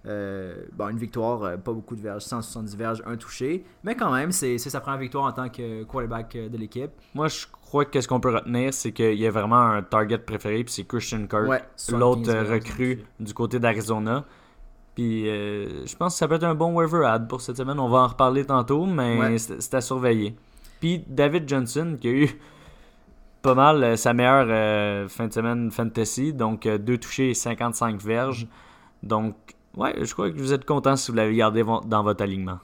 [0.07, 3.63] Euh, bon, une victoire, euh, pas beaucoup de verges, 170 verges, un touché.
[3.83, 6.91] Mais quand même, c'est sa première victoire en tant que quarterback euh, de l'équipe.
[7.13, 10.17] Moi, je crois que ce qu'on peut retenir, c'est qu'il y a vraiment un target
[10.19, 11.61] préféré, puis c'est Christian Kirk, Ouais,
[11.91, 14.25] l'autre 75 verges, recrue du côté d'Arizona.
[14.95, 17.79] Puis euh, je pense que ça peut être un bon waiver ad pour cette semaine.
[17.79, 19.37] On va en reparler tantôt, mais Ouais.
[19.37, 20.35] c'est à surveiller.
[20.81, 22.29] Puis David Johnson, qui a eu
[23.41, 28.47] pas mal sa meilleure euh, fin de semaine fantasy, donc deux touchés et 55 verges.
[29.01, 29.35] Donc,
[29.77, 32.59] ouais, je crois que vous êtes content si vous l'avez gardé dans votre alignement.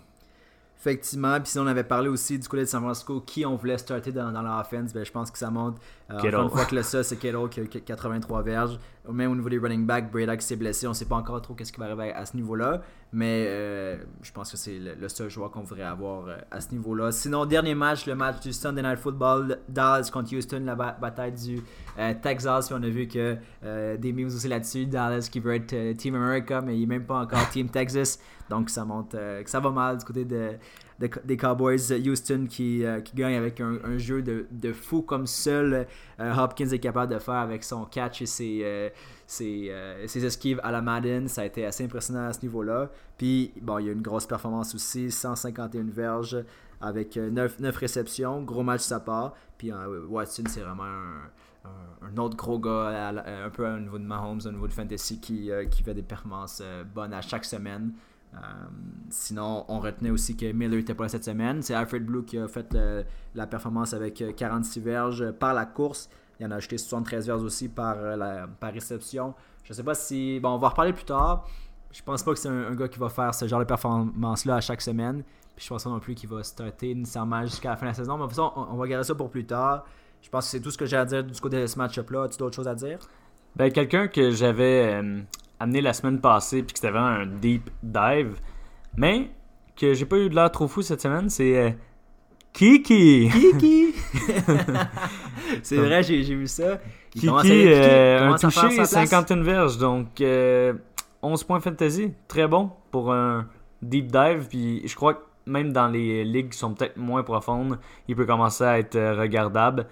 [0.79, 3.79] Effectivement, puis si on avait parlé aussi du côté de San Francisco, qui on voulait
[3.79, 5.77] starter dans, dans leur offense, ben, je pense que ça monte.
[6.11, 6.35] Euh, Kittle.
[6.35, 8.79] encore une fois que le ça, c'est Kittle qui a eu 83 verges.
[9.11, 11.55] Même au niveau des running backs, Breda qui s'est blessé, on sait pas encore trop
[11.55, 12.83] qu'est-ce qui va arriver à ce niveau-là.
[13.11, 16.61] Mais euh, je pense que c'est le, le seul joueur qu'on voudrait avoir euh, à
[16.61, 17.11] ce niveau-là.
[17.11, 21.31] Sinon, dernier match, le match du Sunday Night Football, Dallas contre Houston, la ba- bataille
[21.31, 21.59] du
[21.97, 22.71] euh, Texas.
[22.71, 24.85] On a vu que euh, des memes aussi là-dessus.
[24.85, 28.19] Dallas qui veut être euh, Team America, mais il est même pas encore Team Texas.
[28.49, 30.51] Donc ça montre euh, que ça va mal du côté de,
[30.99, 31.91] de- des Cowboys.
[32.05, 32.83] Houston qui,
[33.15, 35.87] gagne avec un, jeu de, fou comme seul
[36.19, 38.91] Hopkins est capable de faire avec son catch et ses,
[39.25, 39.71] ses,
[40.07, 41.27] ses esquives à la Madden.
[41.27, 42.89] Ça a été assez impressionnant à ce niveau-là.
[43.17, 46.43] Puis, bon, il y a une grosse performance aussi, 151 verges
[46.81, 48.41] avec euh, 9, 9 réceptions.
[48.43, 49.33] Gros match de sa part.
[49.57, 49.71] Puis,
[50.09, 51.29] Watson, c'est vraiment un,
[52.01, 55.51] un- autre gros gars, un peu au niveau de Mahomes, au niveau de Fantasy, qui,
[55.51, 57.93] euh, qui fait des performances euh, bonnes à chaque semaine.
[58.33, 58.37] Euh,
[59.09, 61.61] sinon, on retenait aussi que Miller n'était pas là cette semaine.
[61.61, 62.75] C'est Alfred Blue qui a fait
[63.35, 66.09] la performance avec euh, 46 verges par la course.
[66.39, 69.33] Il en a acheté 73 verges aussi par, la, par réception.
[69.63, 70.39] Je sais pas si.
[70.39, 71.47] Bon, on va en reparler plus tard.
[71.91, 74.61] Je pense pas que c'est un, gars qui va faire ce genre de performance-là à
[74.61, 75.23] chaque semaine.
[75.55, 77.95] Puis je pense pas non plus qu'il va starter nécessairement jusqu'à la fin de la
[77.95, 78.17] saison.
[78.17, 79.85] Mais de toute façon, on, on va garder ça pour plus tard.
[80.21, 82.23] Je pense que c'est tout ce que j'ai à dire du côté de ce match-up-là.
[82.23, 82.99] As-tu d'autres choses à dire?
[83.55, 85.21] Ben, quelqu'un que j'avais euh,
[85.59, 88.35] amené la semaine passée, puis que c'était vraiment un deep dive,
[88.95, 89.31] mais
[89.75, 91.69] que j'ai pas eu de l'air trop fou cette semaine, c'est euh,
[92.53, 93.29] Kiki.
[93.31, 93.93] Kiki!
[95.63, 96.79] c'est vrai, j'ai j'ai vu ça.
[97.13, 98.89] Il Kiki, Kiki euh, un touché, sa place.
[98.89, 100.73] 51 verges, donc euh,
[101.21, 103.47] 11 points fantasy, très bon pour un
[103.81, 107.79] deep dive, puis je crois que même dans les ligues qui sont peut-être moins profondes,
[108.07, 109.87] il peut commencer à être euh, regardable.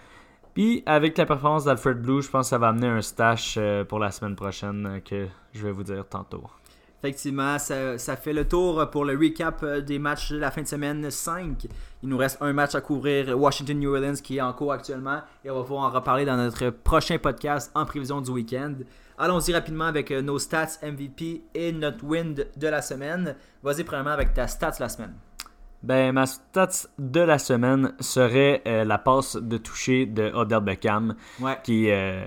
[0.56, 3.84] Puis avec la performance d'Alfred Blue, je pense que ça va amener un stash euh,
[3.84, 6.44] pour la semaine prochaine euh, que je vais vous dire tantôt.
[7.04, 11.12] Effectivement, ça, fait le tour pour le recap des matchs de la fin de semaine
[11.12, 11.68] 5.
[12.02, 15.22] Il nous reste un match à couvrir, Washington-New Orleans, qui est en cours actuellement.
[15.44, 18.74] Et on va pouvoir en reparler dans notre prochain podcast en prévision du week-end.
[19.20, 23.36] Allons-y rapidement avec euh, nos stats MVP et notre win de la semaine.
[23.62, 25.14] Vas-y premièrement avec ta stats la semaine.
[25.86, 31.16] Ben, ma stats de la semaine serait euh, la passe de toucher de Odell Beckham.
[31.40, 31.58] Ouais.
[31.64, 32.26] Qui, euh,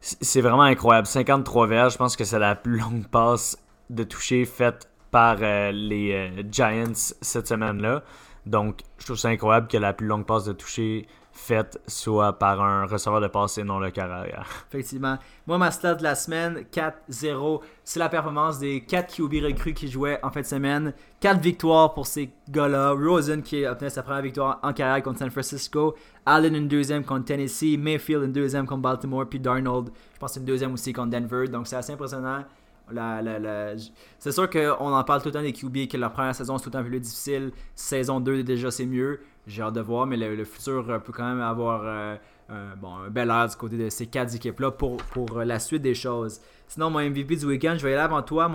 [0.00, 1.06] c'est vraiment incroyable.
[1.06, 3.58] 53 verges, je pense que c'est la plus longue passe
[3.90, 8.02] de toucher faite par les Giants cette semaine-là.
[8.44, 12.60] Donc, je trouve ça incroyable que la plus longue passe de toucher faite soit par
[12.62, 14.48] un receveur de passe et non le carrière.
[14.68, 15.18] Effectivement.
[15.46, 17.60] Moi, ma stat de la semaine, 4-0.
[17.84, 20.92] C'est la performance des 4 QB recrues qui jouaient en fin de semaine.
[21.20, 22.92] 4 victoires pour ces gars-là.
[22.92, 25.94] Rosen qui a obtenu sa première victoire en carrière contre San Francisco.
[26.24, 27.76] Allen une deuxième contre Tennessee.
[27.78, 29.26] Mayfield une deuxième contre Baltimore.
[29.28, 31.48] Puis Darnold, je pense, une deuxième aussi contre Denver.
[31.48, 32.44] Donc c'est assez impressionnant.
[32.90, 33.72] La, la,
[34.18, 36.64] C'est sûr qu'on en parle tout le temps des QB, que la première saison c'est
[36.64, 37.50] tout le temps plus difficile.
[37.74, 39.20] Saison 2 déjà c'est mieux.
[39.46, 42.16] J'ai hâte de voir, mais le, futur peut quand même avoir euh,
[42.48, 45.94] un, bon, bel air du côté de ces quatre équipes-là pour, pour la suite des
[45.94, 46.40] choses.
[46.66, 48.48] Sinon, mon MVP du week-end, je vais aller avant toi.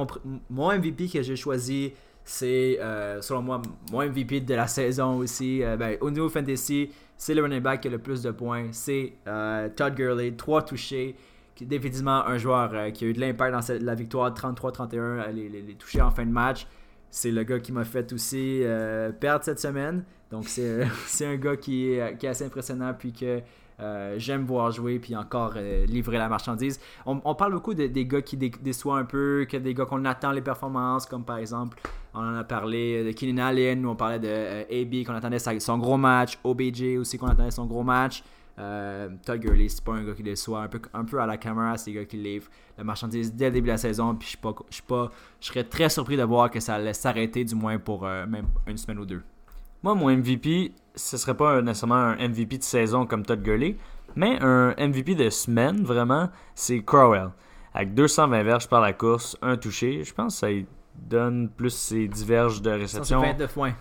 [0.49, 1.93] Mon, MVP que j'ai choisi,
[2.25, 5.63] c'est euh, selon moi mon MVP de la saison aussi.
[5.63, 8.67] Euh, ben, au niveau fantasy, c'est le running back qui a le plus de points.
[8.73, 9.13] C'est
[9.77, 11.15] Todd Gurley, 3 touchés.
[11.61, 15.75] Définitivement un joueur qui a eu de l'impact dans la victoire 33-31, les, les, les
[15.75, 16.65] touchés en fin de match.
[17.11, 18.63] C'est le gars qui m'a fait aussi
[19.19, 20.03] perdre cette semaine.
[20.31, 23.41] Donc, c'est un gars qui est, qui est, assez impressionnant, puis que
[23.81, 26.79] euh, j'aime voir jouer, puis encore euh, livrer la marchandise.
[27.05, 30.31] On, parle beaucoup de, des gars qui déçoivent un peu, que des gars qu'on attend
[30.31, 31.79] les performances, comme par exemple,
[32.13, 35.77] on en a parlé de Keenan Allen, on parlait de euh, AB, qu'on attendait son
[35.79, 38.23] gros match, OBJ aussi, qu'on attendait son gros match.
[39.25, 41.91] Todd c'est pas un gars qui déçoit, un peu, un peu à la caméra, c'est
[41.91, 44.13] gars qui livre la marchandise dès le début de la saison.
[44.13, 47.43] Puis je pas, je pas, je serais très surpris de voir que ça allait s'arrêter,
[47.43, 49.23] du moins pour même une semaine ou deux.
[49.83, 53.77] Moi, mon MVP, ce serait pas nécessairement un MVP de saison comme Todd Gurley,
[54.15, 57.29] mais un MVP de semaine, vraiment, c'est Crowell.
[57.73, 62.07] Avec 220 verges par la course, un touché, je pense que ça donne plus ses
[62.07, 63.21] diverges de réception.
[63.21, 63.73] 29 points.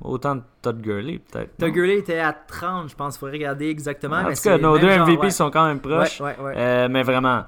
[0.00, 1.56] Autant de Todd Gurley, peut-être.
[1.56, 3.16] Todd Gurley était à 30, je pense.
[3.16, 4.16] Il faudrait regarder exactement.
[4.16, 6.20] En tout cas, nos deux MVP sont quand même proches.
[6.20, 7.44] Euh, mais vraiment,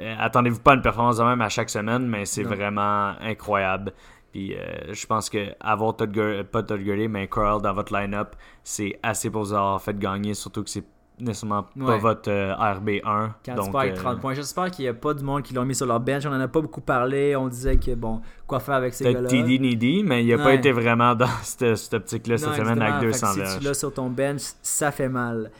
[0.00, 3.92] euh, attendez-vous pas une performance de même à chaque semaine, mais c'est vraiment incroyable.
[4.32, 7.92] Puis euh, je pense que avoir Todd Gurley, pas Todd Gurley, mais Carl dans votre
[7.92, 10.84] line-up, c'est assez pour vous avoir fait gagner, surtout que c'est
[11.20, 13.32] nécessairement pas votre euh, RB1.
[13.44, 14.34] Quand donc, tu 30 euh, points.
[14.34, 16.24] J'espère qu'il n'y a pas du monde qui l'ont mis sur leur bench.
[16.24, 17.36] On en a pas beaucoup parlé.
[17.36, 19.28] On disait que bon, quoi faire avec ces gars-là.
[19.28, 23.02] TD Needy, mais il n'a pas été vraiment dans cette, cette optique-là cette semaine avec
[23.02, 25.50] 200 Si tu l'as sur ton bench, ça fait mal.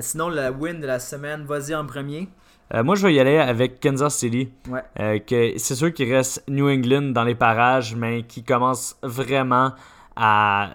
[0.00, 2.28] sinon, le win de la semaine, vas-y en premier.
[2.74, 4.50] Euh, moi, je vais y aller avec Kansas City.
[4.68, 4.82] Ouais.
[4.98, 9.72] Euh, c'est sûr qu'il reste New England dans les parages, mais qui commence vraiment
[10.16, 10.70] à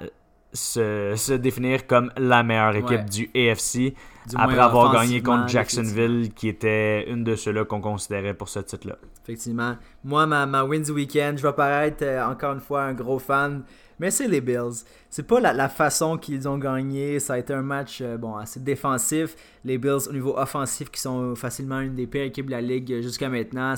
[0.53, 3.93] se, définir comme la meilleure équipe du AFC
[4.35, 8.95] après avoir gagné contre Jacksonville, qui était une de ceux-là qu'on considérait pour ce titre-là.
[9.23, 9.75] Effectivement.
[10.03, 13.19] Moi, ma, ma win du week-end, je vais paraître euh, encore une fois un gros
[13.19, 13.63] fan
[13.99, 14.83] mais c'est les Bills.
[15.09, 17.19] C'est pas la, façon qu'ils ont gagné.
[17.19, 19.35] Ça a été un match euh, assez défensif.
[19.63, 23.01] Les Bills, au niveau offensif, qui sont facilement une des pires équipes de la ligue
[23.01, 23.75] jusqu'à maintenant.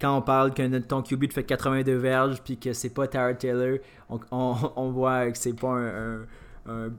[0.00, 3.78] Quand on parle que ton QB fait 82 verges puis que c'est pas Tara Taylor,
[4.30, 5.78] on, voit que c'est pas
[6.66, 6.90] un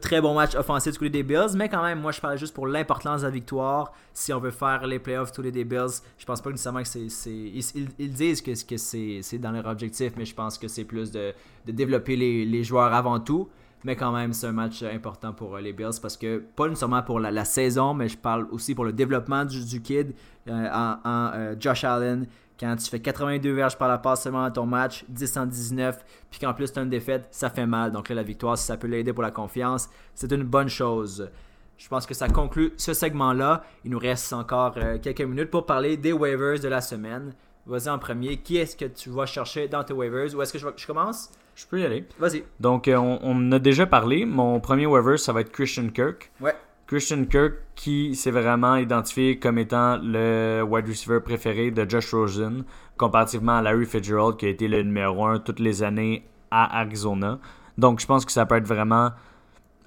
[0.00, 2.54] très bon match offensif du côté des Bills, mais quand même, moi je parle juste
[2.54, 3.92] pour l'importance de la victoire.
[4.12, 6.88] Si on veut faire les playoffs tous les des Bills, je pense pas nécessairement que
[6.88, 7.30] c'est.
[7.30, 11.32] Ils, disent que, que c'est dans leur objectif, mais je pense que c'est plus de,
[11.66, 13.48] développer les, joueurs avant tout.
[13.84, 17.02] Mais quand même, c'est un match important pour euh, les Bills parce que, pas nécessairement
[17.02, 20.14] pour la, saison, mais je parle aussi pour le développement du, kid
[20.48, 20.98] euh, en,
[21.34, 22.26] euh, Josh Allen,
[22.60, 26.04] quand tu fais 82 verges par la passe seulement dans ton match, 10 en 19,
[26.30, 27.90] puis qu'en plus tu as une défaite, ça fait mal.
[27.90, 31.30] Donc là, la victoire, si ça peut l'aider pour la confiance, c'est une bonne chose.
[31.78, 33.64] Je pense que ça conclut ce segment-là.
[33.84, 37.32] Il nous reste encore euh, quelques minutes pour parler des waivers de la semaine.
[37.66, 38.36] Vas-y en premier.
[38.36, 40.34] Qui est-ce que tu vas chercher dans tes waivers?
[40.34, 41.30] Ou est-ce que je, je commence?
[41.54, 42.06] Je peux y aller.
[42.18, 42.44] Vas-y.
[42.58, 44.26] Donc, euh, on, on, a déjà parlé.
[44.26, 46.30] Mon premier waiver, ça va être Christian Kirk.
[46.38, 46.54] Ouais.
[46.90, 52.64] Christian Kirk qui s'est vraiment identifié comme étant le wide receiver préféré de Josh Rosen,
[52.96, 57.38] comparativement à Larry Fitzgerald qui a été le numéro 1 toutes les années à Arizona.
[57.78, 59.12] Donc je pense que ça peut être vraiment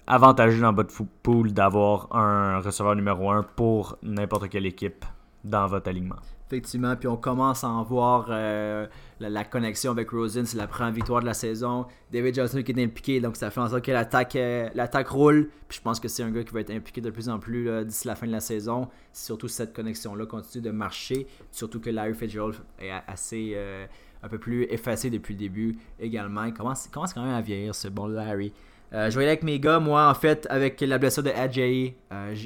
[0.08, 5.04] avantageux dans votre pool d'avoir un receveur numéro 1 pour n'importe quelle équipe
[5.44, 6.22] dans votre alignement.
[6.54, 8.86] Effectivement, puis on commence à en voir euh,
[9.20, 10.46] la, connexion avec Rosen.
[10.46, 11.88] C'est la première victoire de la saison.
[12.12, 15.50] David Johnson qui est impliqué, donc ça fait en sorte que l'attaque, euh, l'attaque roule.
[15.68, 17.84] Puis je pense que c'est un gars qui va être impliqué de plus en plus
[17.86, 18.88] d'ici la fin de la saison.
[19.14, 21.26] Surtout cette connexion-là continue de marcher.
[21.50, 23.88] Surtout que Larry Fitzgerald est assez euh,
[24.22, 26.44] un peu plus effacé depuis le début également.
[26.44, 28.54] Il commence, commence quand même à vieillir ce bon Larry.
[28.94, 31.96] Je vais aller avec mes gars, moi en fait, avec la blessure de Ajayi.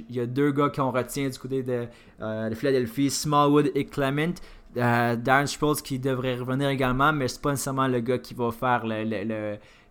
[0.10, 1.88] Il y a deux gars qu'on retient du côté de
[2.22, 4.34] euh, de Philadelphie, Smallwood et Clement.
[4.76, 8.52] Euh, Darren Sproles qui devrait revenir également, mais c'est pas nécessairement le gars qui va
[8.52, 8.84] faire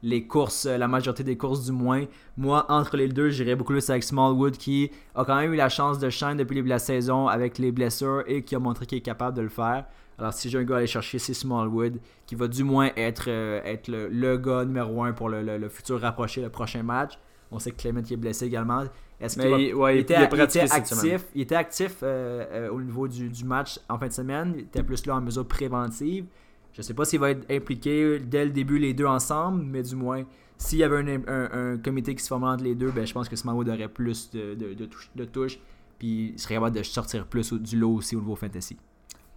[0.03, 2.05] les courses, la majorité des courses du moins.
[2.37, 5.69] Moi, entre les deux, j'irais beaucoup plus avec Smallwood qui a quand même eu la
[5.69, 9.03] chance de shine depuis la saison avec les blessures et qui a montré qu'il est
[9.03, 9.87] capable de le faire.
[10.18, 13.26] Alors, si j'ai un gars à aller chercher, c'est Smallwood, qui va du moins être,
[13.29, 17.18] euh, être le, gars numéro 1 pour le, le, futur rapproché, le prochain match.
[17.50, 18.85] On sait que Clement est blessé également.
[19.20, 24.09] Est-ce qu'il était, actif, il était actif euh, euh, au niveau du, match en fin
[24.09, 24.55] de semaine.
[24.57, 26.26] Il était plus là en mesure préventive.
[26.72, 29.83] Je ne sais pas s'il va être impliqué dès le début les deux ensemble, mais
[29.83, 30.24] du moins,
[30.59, 33.37] s'il y avait un, comité qui se formait entre les deux, ben, je pense que
[33.37, 35.59] Smallwood aurait plus de, de, touches,
[35.98, 38.76] puis il serait capable de sortir plus du lot aussi au niveau fantasy.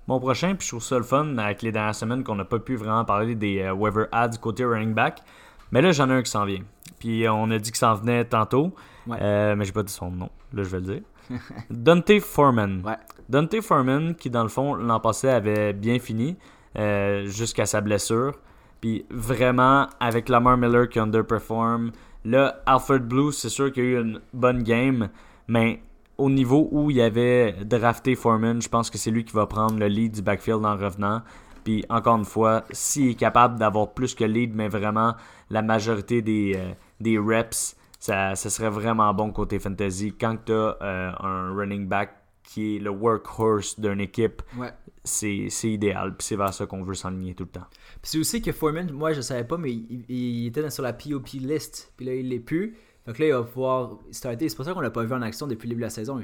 [0.10, 2.58] Mon prochain, puis je trouve ça le fun avec les dernières semaines qu'on n'a pas
[2.58, 5.22] pu vraiment parler des euh, waiver ads côté running back.
[5.72, 6.64] Mais là, j'en ai un qui s'en vient.
[6.98, 8.74] Puis on a dit que ça en venait tantôt.
[9.08, 10.32] Euh, mais j'ai pas dit son nom.
[10.52, 11.02] Là, je vais le dire.
[11.70, 12.82] Dante Foreman.
[13.30, 16.38] Dante Foreman, qui dans le fond, l'an passé, avait bien fini
[16.76, 18.34] euh, jusqu'à sa blessure.
[18.82, 21.92] Puis vraiment, avec Lamar Miller qui underperform.
[22.26, 25.10] Là, Alfred Blue, c'est sûr qu'il y a eu une bonne game.
[25.48, 25.84] Mais
[26.20, 29.80] au niveau où il avait drafté Foreman, je pense que c'est lui qui va prendre
[29.80, 31.22] le lead du backfield en revenant.
[31.64, 35.16] Puis encore une fois, s'il est capable d'avoir plus que lead, mais vraiment
[35.50, 40.14] la majorité des, euh, des reps, ça, serait vraiment bon côté fantasy.
[40.20, 44.42] Quand tu as euh, un running back qui est le workhorse d'une équipe,
[45.04, 46.16] c'est, idéal.
[46.18, 47.68] Puis c'est vers ça qu'on veut s'enligner tout le temps.
[48.02, 51.28] Puis c'est aussi que Foreman, moi je savais pas, mais il, était sur la POP
[51.34, 51.94] list.
[51.96, 52.76] Puis là, il l'est plus.
[53.10, 54.50] Donc là, il va pouvoir starter.
[54.50, 56.22] C'est pour ça qu'on l'a pas vu en action depuis le début de la saison.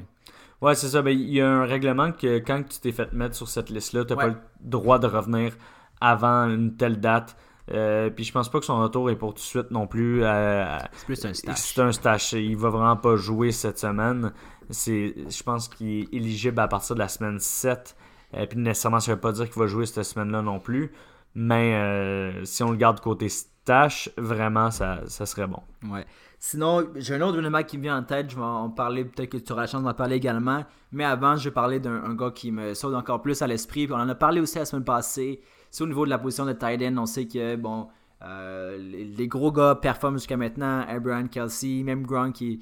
[0.61, 1.01] Ouais, c'est ça.
[1.01, 4.05] Ben, il y a un règlement que quand tu t'es fait mettre sur cette liste-là,
[4.05, 5.57] tu n'as pas le droit de revenir
[5.99, 7.35] avant une telle date.
[7.71, 10.23] Euh, puis je pense pas que son retour est pour tout de suite non plus.
[10.23, 11.57] Euh, c'est plus un stash.
[11.57, 12.33] C'est un stash.
[12.33, 14.31] Il va vraiment pas jouer cette semaine.
[14.69, 17.95] Je pense qu'il est éligible à partir de la semaine 7.
[18.31, 20.91] Et euh, puis nécessairement, ça veut pas dire qu'il va jouer cette semaine-là non plus.
[21.33, 25.63] Mais si on le garde côté stash, vraiment, ça, ça serait bon.
[25.89, 26.05] Ouais.
[26.47, 28.29] Sinon, j'ai un autre élément qui me vient en tête.
[28.29, 30.63] Je vais en parler, peut-être que tu auras la chance d'en parler également.
[30.91, 33.87] Mais avant, je vais parler d'un gars qui me saute encore plus à l'esprit.
[33.89, 35.41] On en a parlé aussi la semaine passée.
[35.71, 36.97] C'est au niveau de la position de end.
[36.99, 37.87] On sait que, bon,
[38.21, 40.85] euh, les, gros gars performent jusqu'à maintenant.
[40.87, 42.59] Abraham Kelsey, même Gronk qui est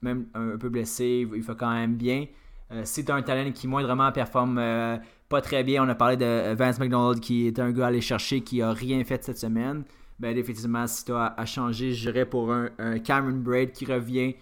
[0.00, 2.24] même un, peu blessé, il fait quand même bien.
[2.72, 4.96] Euh, c'est un talent qui moindrement performe euh,
[5.28, 5.84] pas très bien.
[5.84, 8.72] On a parlé de Vance McDonald qui est un gars à aller chercher qui a
[8.72, 9.84] rien fait cette semaine.
[10.18, 14.34] Ben effectivement, si tu as à changer, j'irais pour un, Cameron Braid qui revient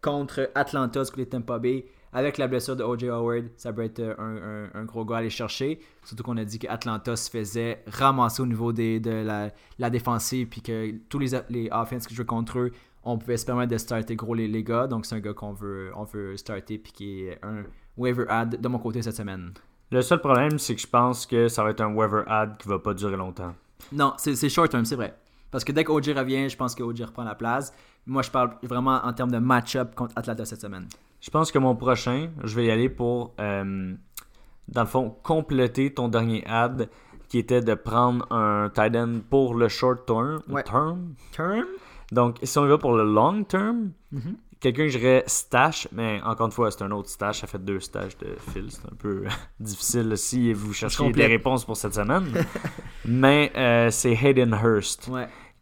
[0.00, 3.08] contre Atlanta, ce que les Tampa Bay avec la blessure de O.J.
[3.08, 5.80] Howard, ça peut être un, gros gars à aller chercher.
[6.04, 9.00] Surtout qu'on a dit qu'Atlanta se faisait ramasser au niveau de
[9.78, 13.46] la, défensive, puis que tous les, les offenses qui jouent contre eux, on pouvait se
[13.46, 14.86] permettre de starter gros les, les gars.
[14.86, 17.64] Donc c'est un gars qu'on veut, on veut starter, puis qui est un
[17.96, 19.52] waiver ad de mon côté cette semaine.
[19.90, 22.68] Le seul problème, c'est que je pense que ça va être un waiver ad qui
[22.68, 23.54] va pas durer longtemps.
[23.92, 25.14] Non, c'est short term, c'est vrai.
[25.50, 27.72] Parce que dès que OJ revient, je pense que OJ reprend la place.
[28.06, 30.86] Moi, je parle vraiment en termes de match-up contre Atlanta cette semaine.
[31.20, 33.94] Je pense que mon prochain, je vais y aller pour, euh,
[34.68, 36.88] dans le fond, compléter ton dernier ad
[37.28, 40.40] qui était de prendre un tight end pour le short term.
[40.64, 41.14] term?
[41.32, 41.64] term?
[42.10, 44.34] Donc, si on y va pour le long term, mm-hmm.
[44.60, 47.40] Quelqu'un que j'irais stash, mais encore une fois, c'est un autre stash.
[47.40, 48.70] Ça fait deux stages de fil.
[48.70, 49.24] C'est un peu
[49.60, 52.32] difficile si vous cherchez des réponses pour cette semaine.
[53.04, 55.10] mais euh, c'est Hayden Hurst,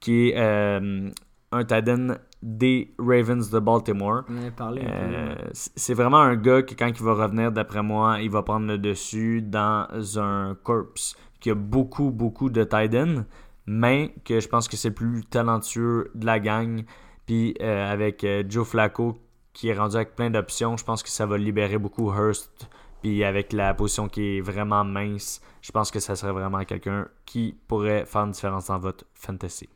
[0.01, 1.11] qui est euh,
[1.53, 4.23] un tight end des Ravens de Baltimore.
[4.61, 8.67] Euh, c'est vraiment un gars qui, quand il va revenir, d'après moi, il va prendre
[8.67, 9.87] le dessus dans
[10.19, 10.95] un corps
[11.41, 13.25] qui a beaucoup, beaucoup de tight end,
[13.67, 16.85] mais que je pense que c'est le plus talentueux de la gang.
[17.29, 19.19] Puis euh, avec euh, Joe Flacco
[19.53, 22.71] qui est rendu avec plein d'options, je pense que ça va libérer beaucoup Hurst.
[23.03, 27.07] Puis avec la position qui est vraiment mince, je pense que ça serait vraiment quelqu'un
[27.27, 29.69] qui pourrait faire une différence dans votre fantasy.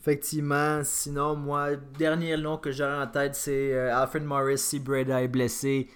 [0.00, 5.20] Effectivement, sinon, moi, dernier nom que j'aurais en tête, c'est euh, Alfred Morris si Breda
[5.20, 5.90] est blessé.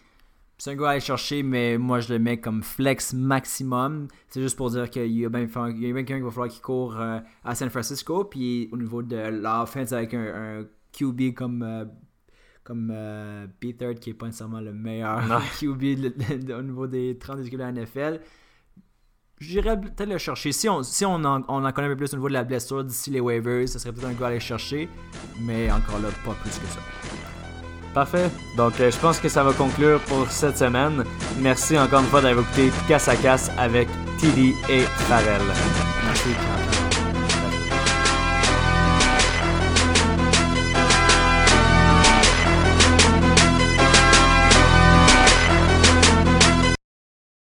[0.62, 4.06] C'est un gars à aller chercher, mais moi je le mets comme flex maximum.
[4.28, 7.18] C'est juste pour dire qu'il y a bien, quelqu'un qui va falloir qu'il court euh,
[7.42, 8.22] à San Francisco.
[8.26, 11.84] Puis au niveau de l'offense avec un, QB comme, euh,
[12.62, 15.40] comme euh, Peter, qui est pas nécessairement le meilleur Non.
[15.58, 18.20] QB de- de- au niveau des 30 équipes de la NFL.
[19.40, 20.52] J'irais peut-être le chercher.
[20.52, 22.44] Si on, si on, en, on en connaît un peu plus au niveau de la
[22.44, 24.88] blessure d'ici les waivers, ce serait peut-être un gars à aller chercher.
[25.40, 26.78] Mais encore là, pas plus que ça.
[27.94, 28.30] Parfait.
[28.56, 31.04] Donc, euh, je pense que ça va conclure pour cette semaine.
[31.38, 33.88] Merci encore une fois d'avoir écouté Casse à Casse avec
[34.18, 35.42] TD et Farrell.
[36.06, 36.61] Merci.